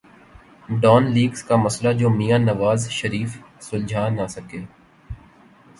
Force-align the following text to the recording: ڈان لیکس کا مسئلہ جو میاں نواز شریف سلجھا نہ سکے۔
ڈان 0.81 1.11
لیکس 1.13 1.43
کا 1.43 1.55
مسئلہ 1.55 1.91
جو 1.97 2.09
میاں 2.09 2.39
نواز 2.39 2.89
شریف 2.89 3.37
سلجھا 3.59 4.07
نہ 4.09 4.25
سکے۔ 4.29 4.61